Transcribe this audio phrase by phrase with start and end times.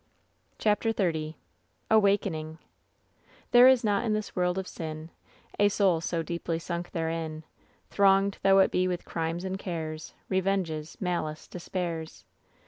[0.55, 1.35] '^ CHAPTER XXX
[1.91, 2.57] AWAKENING
[3.51, 5.11] There is not in this world of sin
[5.59, 7.43] A soul so deeply sunk therein,
[7.91, 12.25] Thronged though it be with crimes and cares, Eevenges, malices, despairs.